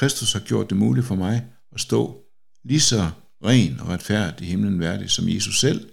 [0.00, 2.16] Kristus har gjort det muligt for mig at stå
[2.64, 3.10] lige så
[3.44, 5.90] ren og retfærdig i himlen værdig som Jesus selv.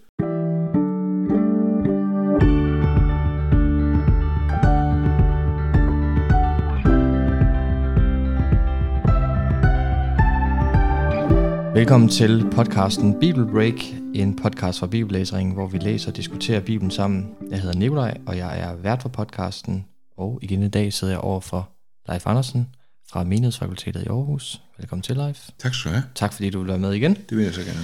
[11.76, 13.74] Velkommen til podcasten Bible Break,
[14.14, 17.36] en podcast fra Bibellæsringen, hvor vi læser og diskuterer Bibelen sammen.
[17.50, 19.86] Jeg hedder Nikolaj, og jeg er vært for podcasten,
[20.18, 21.70] og igen i dag sidder jeg over for
[22.10, 22.68] Leif Andersen
[23.12, 24.62] fra Menighedsfakultetet i Aarhus.
[24.78, 25.50] Velkommen til, Leif.
[25.60, 26.04] Tak skal du have.
[26.16, 27.16] Tak fordi du vil være med igen.
[27.30, 27.80] Det vil jeg så gerne.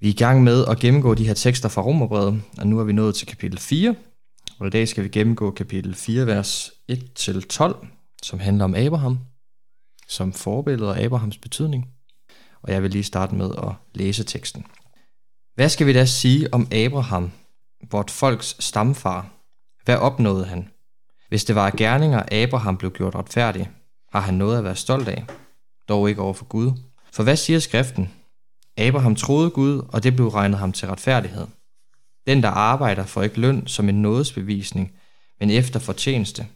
[0.00, 2.84] Vi er i gang med at gennemgå de her tekster fra Romerbrevet, og nu er
[2.84, 3.94] vi nået til kapitel 4.
[4.58, 7.86] Og i dag skal vi gennemgå kapitel 4, vers 1-12,
[8.22, 9.18] som handler om Abraham,
[10.08, 11.88] som forbillede af Abrahams betydning.
[12.62, 14.66] Og jeg vil lige starte med at læse teksten.
[15.54, 17.32] Hvad skal vi da sige om Abraham,
[17.90, 19.30] vort folks stamfar?
[19.84, 20.68] Hvad opnåede han?
[21.32, 23.70] Hvis det var af gerninger, Abraham blev gjort retfærdig,
[24.12, 25.24] har han noget at være stolt af,
[25.88, 26.72] dog ikke over for Gud.
[27.12, 28.10] For hvad siger skriften?
[28.76, 31.46] Abraham troede Gud, og det blev regnet ham til retfærdighed.
[32.26, 34.92] Den, der arbejder, får ikke løn som en nådesbevisning,
[35.40, 36.46] men efter fortjeneste.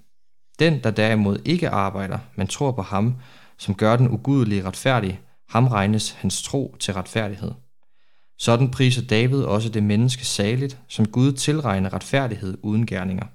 [0.58, 3.14] Den, der derimod ikke arbejder, men tror på ham,
[3.58, 7.52] som gør den ugudelige retfærdig, ham regnes hans tro til retfærdighed.
[8.38, 13.26] Sådan priser David også det menneske saligt, som Gud tilregner retfærdighed uden gerninger.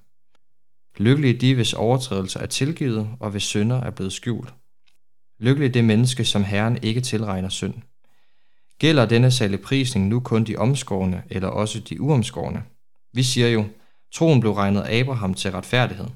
[0.97, 4.53] Lykkelige de, hvis overtrædelser er tilgivet, og hvis synder er blevet skjult.
[5.39, 7.73] Lykkelig det menneske, som Herren ikke tilregner synd.
[8.79, 12.63] Gælder denne salige prisning nu kun de omskårne, eller også de uomskårne?
[13.13, 13.65] Vi siger jo,
[14.13, 16.07] troen blev regnet Abraham til retfærdighed.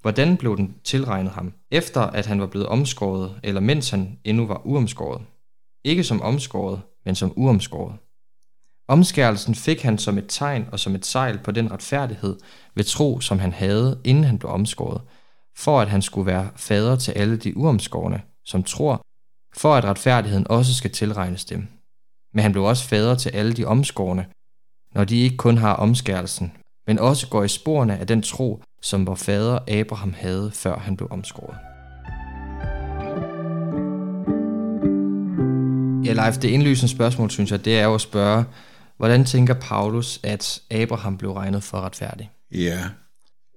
[0.00, 1.52] Hvordan blev den tilregnet ham?
[1.70, 5.22] Efter at han var blevet omskåret, eller mens han endnu var uomskåret?
[5.84, 7.96] Ikke som omskåret, men som uomskåret.
[8.90, 12.36] Omskærelsen fik han som et tegn og som et sejl på den retfærdighed
[12.74, 15.00] ved tro, som han havde, inden han blev omskåret,
[15.56, 19.02] for at han skulle være fader til alle de uomskårne, som tror,
[19.56, 21.68] for at retfærdigheden også skal tilregnes dem.
[22.34, 24.26] Men han blev også fader til alle de omskårne,
[24.94, 26.52] når de ikke kun har omskærelsen,
[26.86, 30.96] men også går i sporene af den tro, som vor fader Abraham havde, før han
[30.96, 31.56] blev omskåret.
[36.04, 38.44] Ja, Leif, det indlysende spørgsmål, synes jeg, det er jo at spørge,
[39.00, 42.30] hvordan tænker Paulus, at Abraham blev regnet for retfærdig?
[42.52, 42.88] Ja,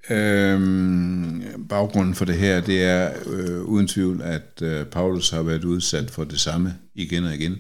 [0.10, 5.64] øhm, baggrunden for det her, det er øh, uden tvivl, at øh, Paulus har været
[5.64, 7.56] udsat for det samme igen og igen,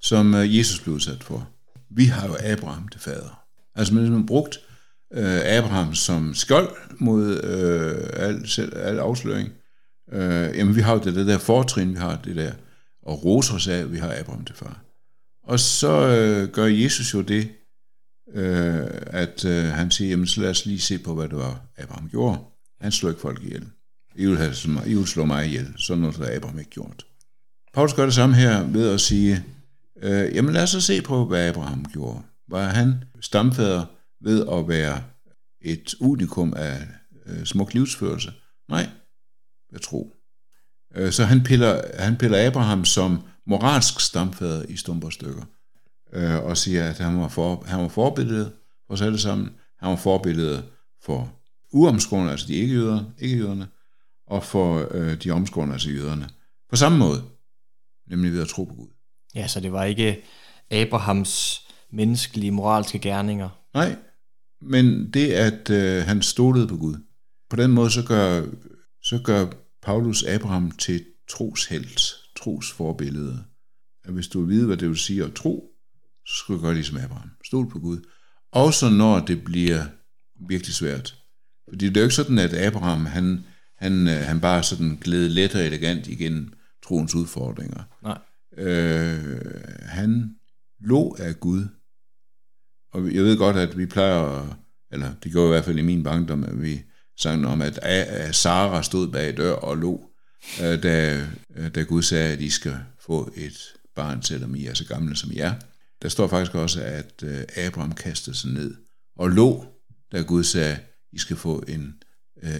[0.00, 1.48] som øh, Jesus blev udsat for.
[1.90, 3.42] Vi har jo Abraham til fader.
[3.74, 4.58] Altså man har brugt
[5.14, 9.48] øh, Abraham som skjold mod øh, al, selv, al afsløring.
[10.12, 12.52] Øh, jamen vi har jo det, det der fortrin, vi har det der
[13.02, 14.85] og rose os af, at vi har Abraham til far.
[15.46, 17.48] Og så øh, gør Jesus jo det,
[18.34, 21.66] øh, at øh, han siger, jamen så lad os lige se på, hvad det var,
[21.76, 22.38] Abraham gjorde.
[22.80, 23.66] Han slog ikke folk ihjel.
[24.14, 24.54] I vil, have,
[24.86, 25.74] I vil slå mig ihjel.
[25.76, 27.06] Sådan noget har Abraham ikke gjort.
[27.74, 29.44] Paulus gør det samme her ved at sige,
[30.02, 32.22] øh, jamen lad os så se på, hvad Abraham gjorde.
[32.48, 33.84] Var han stamfader
[34.20, 35.02] ved at være
[35.60, 36.86] et unikum af
[37.26, 38.32] øh, smuk livsførelse?
[38.68, 38.88] Nej,
[39.72, 40.06] jeg tror.
[40.94, 45.44] Øh, så han piller, han piller Abraham som moralsk stamfader i stumper stykker,
[46.12, 48.52] øh, og siger, at han var, for, han var forbilledet
[48.86, 49.50] for os alle sammen.
[49.78, 50.64] Han var forbilledet
[51.02, 51.32] for
[51.72, 53.68] uomskårende, altså de ikke-jøder, ikke-jøderne,
[54.26, 56.28] og for øh, de omskårende, altså jøderne.
[56.70, 57.22] På samme måde,
[58.08, 58.88] nemlig ved at tro på Gud.
[59.34, 60.22] Ja, så det var ikke
[60.70, 63.48] Abrahams menneskelige moralske gerninger.
[63.74, 63.96] Nej,
[64.60, 66.94] men det, at øh, han stolede på Gud.
[67.50, 68.46] På den måde, så gør,
[69.02, 69.46] så gør
[69.82, 72.00] Paulus Abraham til troshelt,
[72.36, 73.44] trosforbillede.
[74.04, 75.70] At hvis du vil vide, hvad det vil sige at tro,
[76.26, 77.30] så skal du gøre ligesom Abraham.
[77.44, 78.00] Stol på Gud.
[78.52, 79.84] Også når det bliver
[80.48, 81.16] virkelig svært.
[81.68, 83.44] Fordi det er jo ikke sådan, at Abraham, han,
[83.76, 87.82] han, øh, han bare sådan glæde let og elegant igen troens udfordringer.
[88.02, 88.18] Nej.
[88.58, 89.40] Øh,
[89.82, 90.36] han
[90.80, 91.64] lå af Gud.
[92.92, 94.56] Og jeg ved godt, at vi plejer,
[94.92, 96.82] eller det går i hvert fald i min barndom, at vi
[97.18, 100.10] sang om, at Sara stod bag dør og lå,
[100.62, 101.26] øh, da,
[101.56, 103.58] øh, da Gud sagde, at I skal få et
[103.94, 105.54] barn, selvom I er så gamle som I er.
[106.02, 108.74] Der står faktisk også, at øh, Abraham kastede sig ned
[109.16, 109.66] og lå,
[110.12, 110.78] da Gud sagde,
[111.12, 112.02] I skal få en,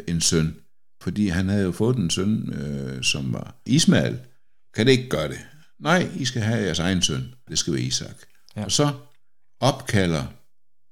[0.07, 0.57] en søn.
[1.03, 2.55] Fordi han havde jo fået en søn,
[3.03, 4.19] som var Ismael.
[4.75, 5.39] Kan det ikke gøre det?
[5.79, 7.35] Nej, I skal have jeres egen søn.
[7.49, 8.17] Det skal være Isak.
[8.57, 8.65] Ja.
[8.65, 8.95] Og så
[9.61, 10.27] opkalder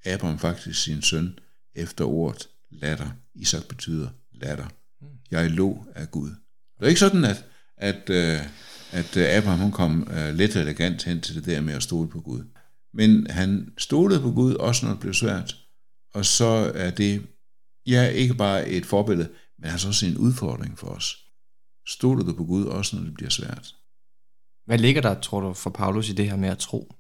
[0.07, 1.39] Abraham faktisk sin søn
[1.75, 3.11] efter ordet latter.
[3.35, 4.67] Isak betyder latter.
[5.31, 6.31] Jeg lå af Gud.
[6.79, 7.45] Det er ikke sådan, at,
[7.77, 8.41] at, øh,
[8.93, 12.09] at øh, Abraham hun kom uh, let elegant hen til det der med at stole
[12.09, 12.45] på Gud.
[12.95, 15.57] Men han stolede på Gud, også når det blev svært.
[16.15, 17.27] Og så er det,
[17.87, 19.29] ja, ikke bare et forbillede,
[19.59, 21.17] men altså også en udfordring for os.
[21.89, 23.75] Stoler du på Gud, også når det bliver svært?
[24.67, 26.95] Hvad ligger der, tror du, for Paulus i det her med at tro?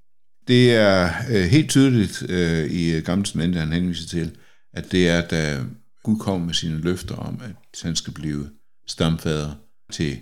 [0.48, 4.36] Det er øh, helt tydeligt øh, i Gamle Testamentet, han henviser til,
[4.72, 5.62] at det er, da
[6.02, 8.50] Gud kommer med sine løfter om, at han skal blive
[8.86, 9.54] stamfader
[9.94, 10.20] til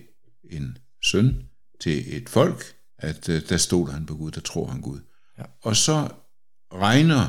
[0.50, 1.42] en søn,
[1.80, 2.64] til et folk,
[2.98, 5.00] at øh, der stoler han på Gud, der tror han Gud.
[5.38, 5.44] Ja.
[5.62, 6.08] Og så
[6.72, 7.28] regner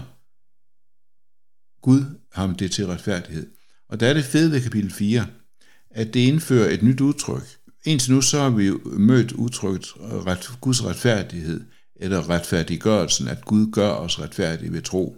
[1.81, 3.47] Gud ham det til retfærdighed.
[3.89, 5.27] Og der er det fede ved kapitel 4,
[5.91, 7.57] at det indfører et nyt udtryk.
[7.85, 13.89] Indtil nu så har vi mødt udtrykket ret, Guds retfærdighed, eller retfærdiggørelsen, at Gud gør
[13.89, 15.17] os retfærdige ved tro.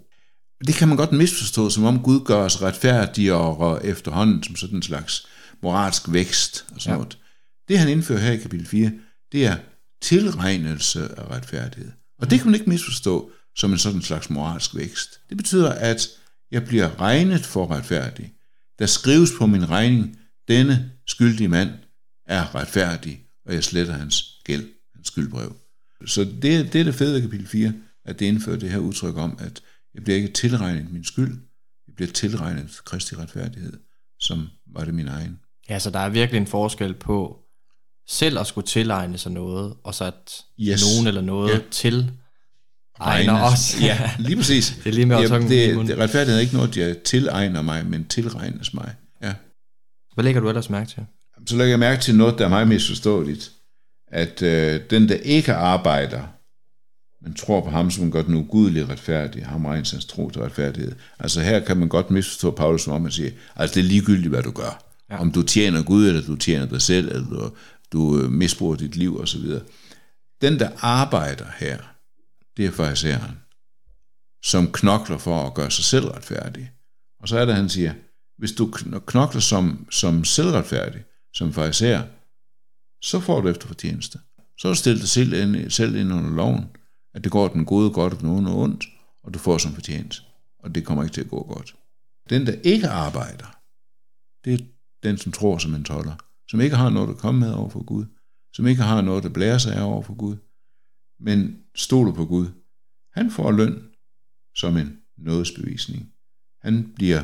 [0.67, 4.81] Det kan man godt misforstå, som om Gud gør os retfærdigere efterhånden, som sådan en
[4.81, 5.27] slags
[5.63, 6.97] moralsk vækst og sådan ja.
[6.97, 7.17] noget.
[7.67, 8.91] Det han indfører her i kapitel 4,
[9.31, 9.57] det er
[10.01, 11.91] tilregnelse af retfærdighed.
[12.19, 15.19] Og det kan man ikke misforstå som en sådan slags moralsk vækst.
[15.29, 16.07] Det betyder, at
[16.51, 18.33] jeg bliver regnet for retfærdig.
[18.79, 21.69] Der skrives på min regning, denne skyldige mand
[22.27, 25.55] er retfærdig, og jeg sletter hans gæld, hans skyldbrev.
[26.05, 27.73] Så det, det er det fede ved kapitel 4,
[28.05, 29.61] at det indfører det her udtryk om, at
[29.93, 31.37] jeg bliver ikke tilregnet min skyld,
[31.87, 33.73] jeg bliver tilregnet kristi retfærdighed,
[34.19, 35.39] som var det min egen.
[35.69, 37.37] Ja, så der er virkelig en forskel på
[38.07, 40.83] selv at skulle tilegne sig noget, og så at yes.
[40.93, 41.59] nogen eller noget ja.
[41.71, 42.11] til
[42.99, 43.77] egner os.
[43.81, 44.79] ja, lige præcis.
[44.83, 47.85] det er lige med at ja, det, det, retfærdighed er ikke noget, jeg tilegner mig,
[47.85, 48.93] men tilregnes mig.
[49.21, 49.33] Ja.
[50.13, 51.05] Hvad lægger du ellers mærke til?
[51.47, 53.51] Så lægger jeg mærke til noget, der er meget misforståeligt.
[54.07, 56.21] At øh, den, der ikke arbejder,
[57.21, 60.91] men tror på ham, som gør den ugudelige retfærdig, ham regnes hans tro til retfærdighed.
[61.19, 64.29] Altså her kan man godt misforstå Paulus, som om at sige, altså det er ligegyldigt,
[64.29, 64.84] hvad du gør.
[65.09, 65.19] Ja.
[65.21, 67.51] Om du tjener Gud, eller du tjener dig selv, eller du,
[67.91, 69.45] du øh, misbruger dit liv osv.
[70.41, 71.77] Den, der arbejder her,
[72.57, 73.39] det er fariseren,
[74.43, 76.71] som knokler for at gøre sig selv retfærdig.
[77.19, 77.93] Og så er det, han siger,
[78.37, 78.71] hvis du
[79.05, 81.03] knokler som, som selvretfærdig,
[81.33, 82.03] som fariser,
[83.01, 84.19] så får du efter fortjeneste.
[84.57, 86.65] Så er du stillet dig selv ind, selv ind under loven,
[87.13, 88.85] at det går den gode godt og den onde ondt,
[89.23, 90.21] og du får som fortjeneste.
[90.59, 91.75] Og det kommer ikke til at gå godt.
[92.29, 93.57] Den, der ikke arbejder,
[94.45, 94.65] det er
[95.03, 96.15] den, som tror som en toller,
[96.49, 98.05] som ikke har noget at komme med over for Gud,
[98.53, 100.35] som ikke har noget, at blære sig af over for Gud,
[101.19, 102.47] men stoler på Gud.
[103.13, 103.83] Han får løn
[104.55, 106.11] som en nådesbevisning.
[106.61, 107.23] Han bliver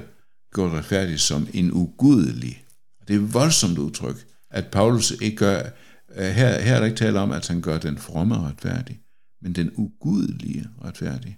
[0.56, 2.66] gjort retfærdig som en ugudelig.
[3.08, 4.16] Det er et voldsomt udtryk,
[4.50, 5.62] at Paulus ikke gør,
[6.16, 9.00] øh, her, her er der ikke tale om, at han gør den fromme retfærdig,
[9.42, 11.38] men den ugudelige retfærdig.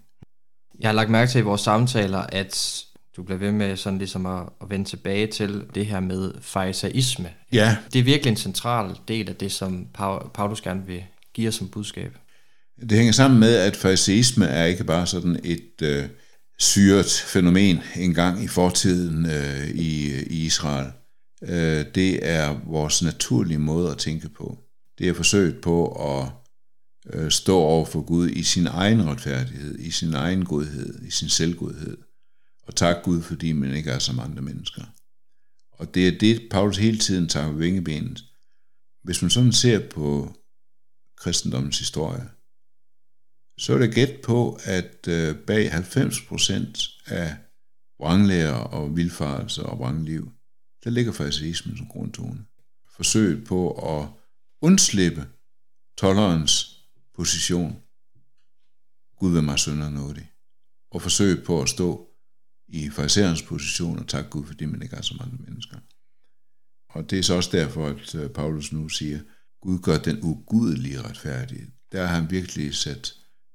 [0.79, 2.85] Jeg har lagt mærke til i vores samtaler, at
[3.17, 7.29] du bliver ved med sådan ligesom at, at vende tilbage til det her med farisaisme.
[7.51, 7.77] Ja.
[7.93, 9.87] Det er virkelig en central del af det, som
[10.33, 12.17] Paulus gerne vil give os som budskab.
[12.81, 16.05] Det hænger sammen med, at fariseisme er ikke bare sådan et øh,
[16.59, 20.91] syret fænomen engang i fortiden øh, i, i Israel.
[21.43, 24.57] Øh, det er vores naturlige måde at tænke på.
[24.97, 26.29] Det er forsøget på at
[27.13, 31.29] øh, stå over for Gud i sin egen retfærdighed, i sin egen godhed, i sin
[31.29, 31.97] selvgodhed.
[32.63, 34.83] Og tak Gud, fordi man ikke er som andre mennesker.
[35.71, 38.23] Og det er det, Paulus hele tiden tager på vingebenet.
[39.03, 40.35] Hvis man sådan ser på
[41.17, 42.29] kristendommens historie,
[43.57, 47.37] så er det gæt på, at øh, bag 90% af
[47.99, 50.31] vranglærer og vilfarelser og vrangliv,
[50.83, 52.45] der ligger fascismen som grundtone.
[52.95, 54.07] Forsøget på at
[54.61, 55.27] undslippe
[55.97, 56.83] tollerens
[57.15, 57.81] position.
[59.19, 60.31] Gud vil mig sønder nådig.
[60.91, 62.12] Og forsøget på at stå
[62.67, 65.77] i fariserens position og tak Gud, fordi man ikke er så mange mennesker.
[66.89, 69.19] Og det er så også derfor, at øh, Paulus nu siger,
[69.61, 71.67] Gud gør den ugudelige retfærdige.
[71.91, 73.13] Der har han virkelig sat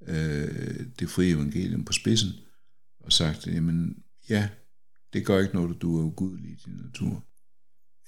[0.09, 2.31] øh, det frie evangelium på spidsen
[3.00, 3.97] og sagt, jamen
[4.29, 4.49] ja,
[5.12, 7.25] det gør ikke noget, at du er ugudelig i din natur.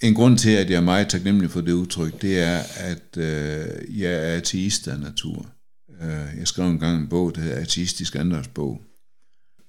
[0.02, 3.98] En grund til, at jeg er meget taknemmelig for det udtryk, det er, at øh,
[4.00, 5.52] jeg er ateist af natur.
[6.00, 8.82] Øh, jeg skrev engang en bog, der hedder Ateistisk Andres-bog.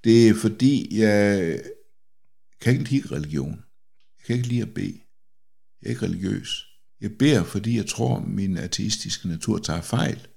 [0.03, 1.59] Det er fordi, jeg
[2.61, 3.63] kan ikke lide religion.
[4.17, 4.99] Jeg kan ikke lide at bede.
[5.81, 6.67] Jeg er ikke religiøs.
[7.01, 10.27] Jeg beder, fordi jeg tror, min ateistiske natur tager fejl.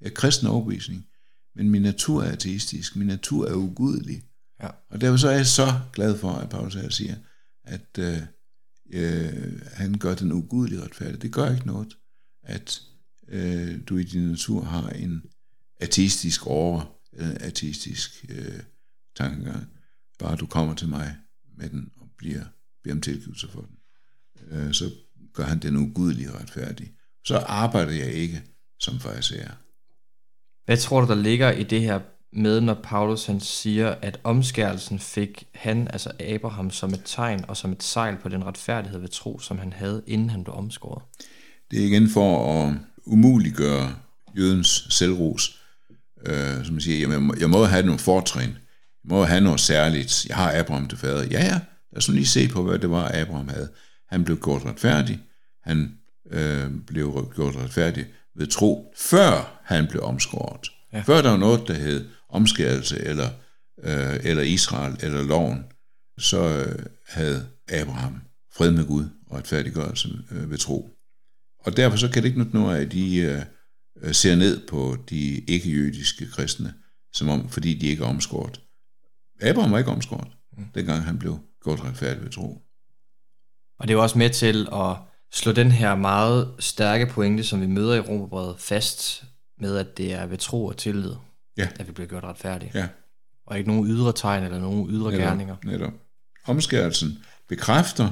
[0.00, 1.06] Jeg er kristen overbevisning.
[1.54, 4.22] Men min natur er ateistisk, min natur er ugudelig.
[4.62, 4.68] Ja.
[4.90, 7.16] Og derfor så er jeg så glad for, at Paulus her siger,
[7.64, 8.22] at øh,
[8.92, 11.22] øh, han gør den ugudelige retfærdig.
[11.22, 11.96] Det gør ikke noget,
[12.42, 12.82] at
[13.28, 15.22] øh, du i din natur har en
[15.80, 18.60] ateistisk over, eller ateistisk øh,
[19.16, 19.66] tankegang.
[20.18, 21.16] Bare du kommer til mig
[21.56, 22.44] med den og bliver,
[22.82, 23.76] bliver om tilgivelse for den.
[24.50, 24.90] Øh, så
[25.34, 26.92] gør han den ugudelige retfærdig.
[27.24, 28.42] Så arbejder jeg ikke
[28.80, 29.50] som fariserer.
[30.64, 32.00] Hvad tror du, der ligger i det her
[32.32, 37.56] med, når Paulus han siger, at omskærelsen fik han, altså Abraham, som et tegn og
[37.56, 41.02] som et sejl på den retfærdighed ved tro, som han havde, inden han blev omskåret.
[41.70, 42.74] Det er igen for at
[43.06, 43.94] umuliggøre
[44.36, 45.60] jødens selvros.
[46.26, 48.50] Øh, som man siger, jamen, jeg, må, jeg må have nogle fortrin.
[49.04, 50.26] Jeg må have noget særligt.
[50.28, 51.22] Jeg har Abraham til fader.
[51.22, 51.60] Ja, ja,
[51.92, 53.68] lad os lige se på, hvad det var, Abraham havde.
[54.08, 55.20] Han blev gjort retfærdig.
[55.64, 55.98] Han
[56.30, 60.68] øh, blev gjort retfærdig ved tro, før han blev omskåret.
[60.92, 61.00] Ja.
[61.00, 63.28] Før der var noget, der hed omskærelse, eller,
[63.84, 65.64] øh, eller Israel, eller loven,
[66.18, 68.20] så øh, havde Abraham
[68.56, 70.90] fred med Gud og retfærdiggørelse øh, ved tro.
[71.64, 73.16] Og derfor så kan det ikke nytte noget af, at de
[74.02, 76.74] øh, ser ned på de ikke-jødiske kristne,
[77.12, 78.60] som om, fordi de ikke er omskåret.
[79.42, 80.28] Abraham var ikke omskåret,
[80.58, 80.64] mm.
[80.74, 82.62] dengang han blev gjort retfærdig ved tro.
[83.78, 84.96] Og det er jo også med til at
[85.32, 89.24] slå den her meget stærke pointe, som vi møder i Romerbrevet, fast
[89.60, 91.14] med, at det er ved tro og tillid,
[91.56, 91.68] ja.
[91.80, 92.70] at vi bliver gjort retfærdige.
[92.74, 92.88] Ja.
[93.46, 95.56] Og ikke nogen ydre tegn eller nogen ydre netop, gerninger.
[95.64, 95.92] Netop.
[96.46, 97.18] Omskærelsen
[97.48, 98.10] bekræfter,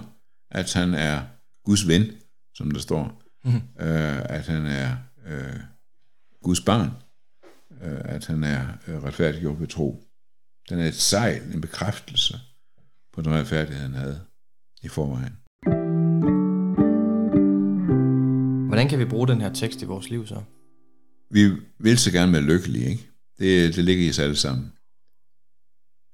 [0.50, 1.22] at han er
[1.64, 2.06] Guds ven,
[2.54, 3.22] som der står.
[3.44, 3.54] Mm.
[3.54, 5.60] Øh, at han er øh,
[6.42, 6.90] Guds barn.
[7.82, 10.04] Øh, at han er øh, retfærdiggjort ved tro.
[10.68, 12.40] Den er et sejl, en bekræftelse
[13.12, 14.20] på den retfærdighed, han havde
[14.82, 15.36] i forvejen.
[18.68, 20.42] Hvordan kan vi bruge den her tekst i vores liv så?
[21.30, 23.10] Vi vil så gerne være lykkelige, ikke?
[23.38, 24.72] Det, det ligger i os alle sammen.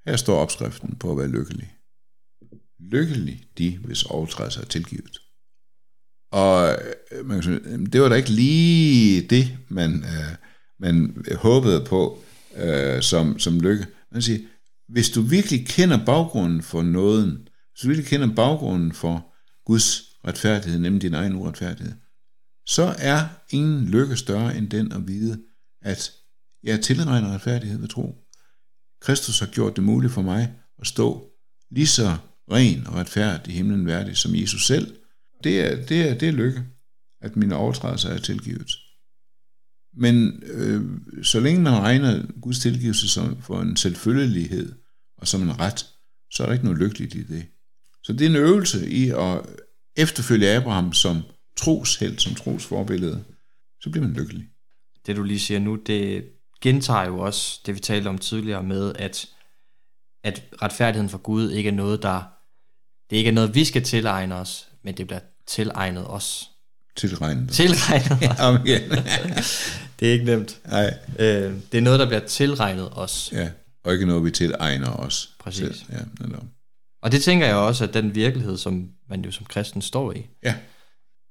[0.06, 1.74] Her står opskriften på at være lykkelig.
[2.80, 5.18] Lykkelig de, hvis overtrædelser er tilgivet.
[6.32, 6.68] Og
[7.12, 10.36] øh, man kan sige, det var da ikke lige det, man, øh,
[10.78, 12.18] man håbede på
[12.56, 13.86] øh, som, som lykke.
[14.14, 14.38] Man siger,
[14.88, 20.80] hvis du virkelig kender baggrunden for nåden, hvis du virkelig kender baggrunden for Guds retfærdighed,
[20.80, 21.92] nemlig din egen uretfærdighed,
[22.66, 25.42] så er ingen lykke større end den at vide,
[25.82, 26.12] at
[26.62, 28.14] jeg tilregner retfærdighed ved tro.
[29.00, 31.30] Kristus har gjort det muligt for mig at stå
[31.70, 32.16] lige så
[32.50, 34.96] ren og retfærdig i himlen værdig som Jesus selv.
[35.44, 36.64] Det er, det er, det er lykke,
[37.20, 38.70] at mine overtrædelser er tilgivet.
[39.96, 40.82] Men øh,
[41.22, 44.72] så længe man regner Guds tilgivelse som for en selvfølgelighed
[45.18, 45.86] og som en ret,
[46.30, 47.44] så er der ikke noget lykkeligt i det.
[48.02, 49.40] Så det er en øvelse i at
[49.96, 51.22] efterfølge Abraham som
[51.56, 53.24] trosheld, som trosforbillede,
[53.80, 54.44] så bliver man lykkelig.
[55.06, 56.24] Det du lige siger nu, det
[56.60, 59.28] gentager jo også det, vi talte om tidligere med, at,
[60.24, 62.22] at retfærdigheden for Gud ikke er noget, der
[63.10, 66.50] det ikke er noget, vi skal tilegne os, men det bliver tilegnet os.
[66.96, 67.50] Tilregnet.
[67.50, 68.40] Tilregnet os.
[68.40, 68.80] okay.
[70.00, 70.60] det er ikke nemt.
[70.66, 70.98] Nej.
[71.18, 73.32] Øh, det er noget, der bliver tilregnet os.
[73.32, 73.50] Ja,
[73.84, 75.30] og ikke noget, vi tilegner os.
[75.38, 75.60] Præcis.
[75.60, 75.74] Selv.
[75.92, 76.44] Ja, netop.
[77.02, 80.26] Og det tænker jeg også, at den virkelighed, som man jo som kristen står i,
[80.42, 80.54] ja.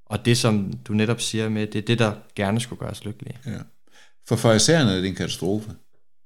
[0.05, 3.05] og det, som du netop siger med, det er det, der gerne skulle gøre os
[3.05, 3.37] lykkelige.
[3.45, 3.59] Ja.
[4.27, 5.71] For farisæerne er det en katastrofe.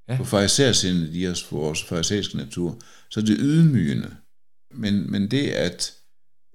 [0.09, 0.17] Ja.
[0.17, 2.79] For farisæersindet i os, for vores farisæiske natur,
[3.09, 4.15] så er det ydmygende.
[4.73, 5.93] Men, men det, at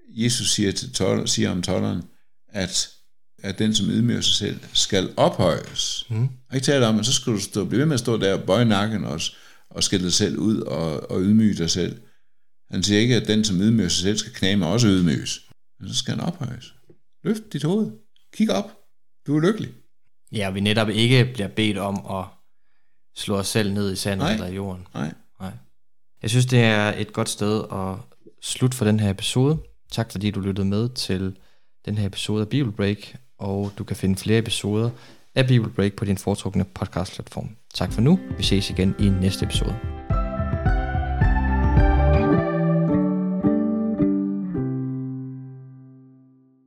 [0.09, 2.03] Jesus siger, til tol, siger om tolleren,
[2.49, 2.92] at,
[3.43, 6.05] at den, som ydmyger sig selv, skal ophøjes.
[6.09, 6.21] Mm.
[6.21, 8.33] Jeg ikke tale om, at så skal du stå, blive ved med at stå der
[8.33, 9.21] og bøje nakken og,
[9.69, 12.01] og skælde dig selv ud og, og ydmyge dig selv.
[12.71, 15.39] Han siger ikke, at den, som ydmyger sig selv, skal knæme også ydmyges.
[15.79, 16.73] Men så skal han ophøjes.
[17.23, 17.91] Løft dit hoved.
[18.33, 18.71] Kig op.
[19.27, 19.73] Du er lykkelig.
[20.31, 22.25] Ja, vi netop ikke bliver bedt om at
[23.15, 24.33] slå os selv ned i sandet Nej.
[24.33, 24.87] eller i jorden.
[24.93, 25.13] Nej.
[25.39, 25.51] Nej.
[26.21, 27.95] Jeg synes, det er et godt sted at
[28.41, 29.57] slutte for den her episode.
[29.91, 31.35] Tak fordi du lyttede med til
[31.85, 34.89] den her episode af Bible Break, og du kan finde flere episoder
[35.35, 37.49] af Bible Break på din foretrukne podcast-platform.
[37.73, 38.19] Tak for nu.
[38.37, 40.02] Vi ses igen i næste episode.